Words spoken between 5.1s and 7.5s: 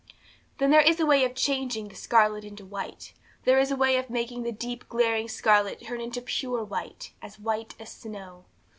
scarlet turn into pure white, as